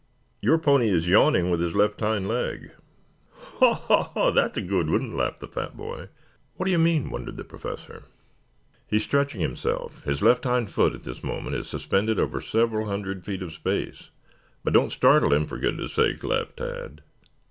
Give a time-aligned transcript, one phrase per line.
[0.41, 2.71] "Your pony is yawning with his left hind leg."
[3.33, 4.31] "Haw, haw, haw!
[4.31, 6.07] That's a good one," laughed the fat boy.
[6.55, 8.05] "What do you mean?" wondered the Professor.
[8.87, 10.03] "He is stretching himself.
[10.03, 14.09] His left hind foot at this moment is suspended over several hundred feet of space.
[14.63, 17.01] But don't startle him for goodness' sake," laughed Tad.